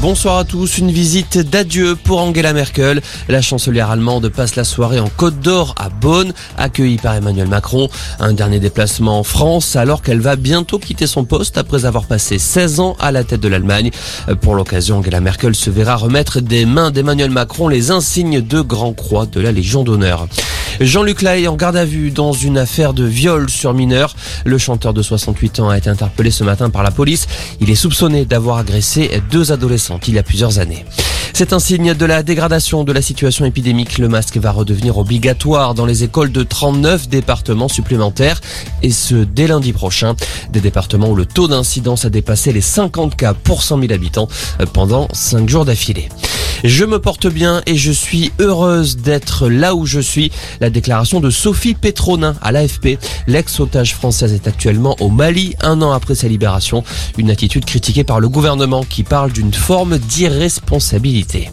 Bonsoir 0.00 0.38
à 0.38 0.44
tous. 0.44 0.78
Une 0.78 0.90
visite 0.90 1.36
d'adieu 1.36 1.94
pour 1.94 2.22
Angela 2.22 2.54
Merkel. 2.54 3.02
La 3.28 3.42
chancelière 3.42 3.90
allemande 3.90 4.30
passe 4.30 4.56
la 4.56 4.64
soirée 4.64 4.98
en 4.98 5.08
Côte 5.08 5.40
d'Or 5.40 5.74
à 5.76 5.90
Bonn, 5.90 6.32
accueillie 6.56 6.96
par 6.96 7.14
Emmanuel 7.14 7.48
Macron. 7.48 7.90
Un 8.18 8.32
dernier 8.32 8.60
déplacement 8.60 9.18
en 9.18 9.24
France 9.24 9.76
alors 9.76 10.00
qu'elle 10.00 10.20
va 10.20 10.36
bientôt 10.36 10.78
quitter 10.78 11.06
son 11.06 11.24
poste 11.24 11.58
après 11.58 11.84
avoir 11.84 12.06
passé 12.06 12.38
16 12.38 12.80
ans 12.80 12.96
à 12.98 13.12
la 13.12 13.24
tête 13.24 13.40
de 13.40 13.48
l'Allemagne. 13.48 13.90
Pour 14.40 14.54
l'occasion, 14.54 14.98
Angela 14.98 15.20
Merkel 15.20 15.54
se 15.54 15.68
verra 15.68 15.96
remettre 15.96 16.40
des 16.40 16.64
mains 16.64 16.90
d'Emmanuel 16.90 17.30
Macron 17.30 17.68
les 17.68 17.90
insignes 17.90 18.40
de 18.40 18.62
Grand 18.62 18.94
Croix 18.94 19.26
de 19.26 19.40
la 19.40 19.52
Légion 19.52 19.84
d'honneur. 19.84 20.28
Jean-Luc 20.80 21.20
Lahaye 21.20 21.46
en 21.46 21.56
garde 21.56 21.76
à 21.76 21.84
vue 21.84 22.10
dans 22.10 22.32
une 22.32 22.56
affaire 22.56 22.94
de 22.94 23.04
viol 23.04 23.50
sur 23.50 23.74
mineur. 23.74 24.16
Le 24.46 24.56
chanteur 24.56 24.94
de 24.94 25.02
68 25.02 25.60
ans 25.60 25.68
a 25.68 25.76
été 25.76 25.90
interpellé 25.90 26.30
ce 26.30 26.42
matin 26.42 26.70
par 26.70 26.82
la 26.82 26.90
police. 26.90 27.26
Il 27.60 27.68
est 27.68 27.74
soupçonné 27.74 28.24
d'avoir 28.24 28.56
agressé 28.56 29.22
deux 29.30 29.52
adolescentes 29.52 30.08
il 30.08 30.14
y 30.14 30.18
a 30.18 30.22
plusieurs 30.22 30.58
années. 30.58 30.86
C'est 31.34 31.52
un 31.52 31.58
signe 31.58 31.92
de 31.92 32.06
la 32.06 32.22
dégradation 32.22 32.82
de 32.82 32.92
la 32.92 33.02
situation 33.02 33.44
épidémique. 33.44 33.98
Le 33.98 34.08
masque 34.08 34.38
va 34.38 34.52
redevenir 34.52 34.96
obligatoire 34.96 35.74
dans 35.74 35.84
les 35.84 36.02
écoles 36.02 36.32
de 36.32 36.42
39 36.42 37.10
départements 37.10 37.68
supplémentaires 37.68 38.40
et 38.82 38.90
ce 38.90 39.16
dès 39.16 39.48
lundi 39.48 39.74
prochain. 39.74 40.16
Des 40.50 40.60
départements 40.60 41.10
où 41.10 41.14
le 41.14 41.26
taux 41.26 41.46
d'incidence 41.46 42.06
a 42.06 42.10
dépassé 42.10 42.54
les 42.54 42.62
50 42.62 43.16
cas 43.16 43.34
pour 43.34 43.62
100 43.62 43.80
000 43.80 43.92
habitants 43.92 44.28
pendant 44.72 45.08
5 45.12 45.46
jours 45.46 45.66
d'affilée. 45.66 46.08
Je 46.64 46.84
me 46.84 46.98
porte 46.98 47.26
bien 47.26 47.62
et 47.66 47.76
je 47.76 47.92
suis 47.92 48.32
heureuse 48.38 48.96
d'être 48.96 49.48
là 49.48 49.74
où 49.74 49.86
je 49.86 50.00
suis. 50.00 50.30
La 50.60 50.70
déclaration 50.70 51.20
de 51.20 51.30
Sophie 51.30 51.74
Petronin 51.74 52.34
à 52.42 52.52
l'AFP. 52.52 52.98
L'ex-otage 53.26 53.94
française 53.94 54.32
est 54.34 54.46
actuellement 54.46 54.96
au 55.00 55.08
Mali 55.08 55.54
un 55.62 55.80
an 55.82 55.92
après 55.92 56.14
sa 56.14 56.28
libération. 56.28 56.84
Une 57.16 57.30
attitude 57.30 57.64
critiquée 57.64 58.04
par 58.04 58.20
le 58.20 58.28
gouvernement 58.28 58.82
qui 58.82 59.04
parle 59.04 59.32
d'une 59.32 59.54
forme 59.54 59.98
d'irresponsabilité. 59.98 61.50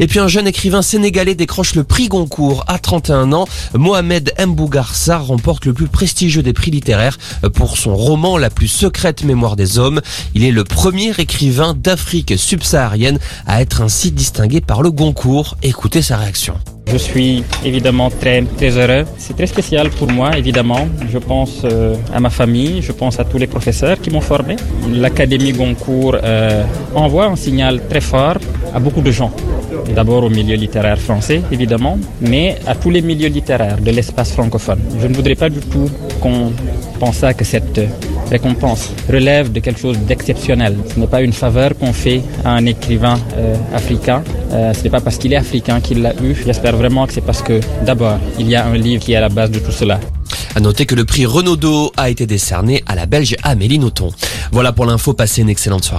Et 0.00 0.06
puis 0.06 0.18
un 0.18 0.28
jeune 0.28 0.46
écrivain 0.46 0.82
sénégalais 0.82 1.34
décroche 1.34 1.74
le 1.74 1.84
prix 1.84 2.08
Goncourt 2.08 2.64
à 2.66 2.78
31 2.78 3.32
ans. 3.32 3.46
Mohamed 3.74 4.32
Mbougarsa 4.38 5.18
remporte 5.18 5.66
le 5.66 5.72
plus 5.72 5.86
prestigieux 5.86 6.42
des 6.42 6.52
prix 6.52 6.70
littéraires 6.70 7.18
pour 7.54 7.76
son 7.76 7.94
roman 7.94 8.38
La 8.38 8.50
plus 8.50 8.68
secrète 8.68 9.24
mémoire 9.24 9.56
des 9.56 9.78
hommes. 9.78 10.00
Il 10.34 10.44
est 10.44 10.50
le 10.50 10.64
premier 10.64 11.12
écrivain 11.18 11.74
d'Afrique 11.74 12.34
subsaharienne 12.36 13.18
à 13.46 13.62
être 13.62 13.82
ainsi 13.82 14.12
distingué 14.12 14.60
par 14.60 14.82
le 14.82 14.90
Goncourt. 14.90 15.56
Écoutez 15.62 16.02
sa 16.02 16.16
réaction. 16.16 16.54
Je 16.86 16.96
suis 16.98 17.42
évidemment 17.64 18.10
très, 18.10 18.42
très 18.56 18.76
heureux. 18.76 19.04
C'est 19.16 19.34
très 19.34 19.46
spécial 19.46 19.88
pour 19.90 20.10
moi, 20.10 20.36
évidemment. 20.36 20.88
Je 21.10 21.18
pense 21.18 21.62
euh, 21.64 21.94
à 22.12 22.20
ma 22.20 22.30
famille, 22.30 22.82
je 22.82 22.92
pense 22.92 23.18
à 23.18 23.24
tous 23.24 23.38
les 23.38 23.46
professeurs 23.46 24.00
qui 24.00 24.10
m'ont 24.10 24.20
formé. 24.20 24.56
L'Académie 24.90 25.52
Goncourt 25.52 26.16
euh, 26.22 26.62
envoie 26.94 27.26
un 27.26 27.36
signal 27.36 27.80
très 27.88 28.00
fort 28.00 28.36
à 28.74 28.78
beaucoup 28.80 29.00
de 29.00 29.10
gens. 29.10 29.30
D'abord 29.94 30.24
au 30.24 30.30
milieu 30.30 30.56
littéraire 30.56 30.98
français, 30.98 31.40
évidemment, 31.50 31.98
mais 32.20 32.58
à 32.66 32.74
tous 32.74 32.90
les 32.90 33.00
milieux 33.00 33.28
littéraires 33.28 33.78
de 33.80 33.90
l'espace 33.90 34.32
francophone. 34.32 34.80
Je 35.00 35.06
ne 35.06 35.14
voudrais 35.14 35.34
pas 35.34 35.48
du 35.48 35.60
tout 35.60 35.88
qu'on 36.20 36.52
pense 37.00 37.24
que 37.36 37.44
cette 37.44 37.80
récompense 38.32 38.90
relève 39.08 39.52
de 39.52 39.60
quelque 39.60 39.80
chose 39.80 39.98
d'exceptionnel. 39.98 40.76
Ce 40.92 40.98
n'est 40.98 41.06
pas 41.06 41.22
une 41.22 41.32
faveur 41.32 41.76
qu'on 41.78 41.92
fait 41.92 42.22
à 42.44 42.50
un 42.52 42.64
écrivain 42.66 43.18
euh, 43.36 43.54
africain. 43.74 44.22
Euh, 44.52 44.72
ce 44.74 44.82
n'est 44.82 44.90
pas 44.90 45.00
parce 45.00 45.18
qu'il 45.18 45.32
est 45.32 45.36
africain 45.36 45.80
qu'il 45.80 46.02
l'a 46.02 46.14
eu. 46.22 46.34
J'espère 46.44 46.76
vraiment 46.76 47.06
que 47.06 47.12
c'est 47.12 47.26
parce 47.30 47.42
que 47.42 47.60
d'abord, 47.84 48.18
il 48.38 48.48
y 48.48 48.56
a 48.56 48.66
un 48.66 48.76
livre 48.76 49.02
qui 49.04 49.12
est 49.12 49.16
à 49.16 49.20
la 49.20 49.28
base 49.28 49.50
de 49.50 49.58
tout 49.58 49.72
cela. 49.72 50.00
À 50.54 50.60
noter 50.60 50.84
que 50.86 50.94
le 50.94 51.04
prix 51.04 51.24
Renaudot 51.24 51.92
a 51.96 52.10
été 52.10 52.26
décerné 52.26 52.82
à 52.86 52.94
la 52.94 53.06
Belge 53.06 53.36
Amélie 53.42 53.78
Nothomb. 53.78 54.10
Voilà 54.50 54.72
pour 54.72 54.84
l'info, 54.84 55.14
passez 55.14 55.40
une 55.40 55.48
excellente 55.48 55.84
soirée. 55.84 55.90